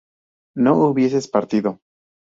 [0.55, 1.79] ¿no hubieseis partido?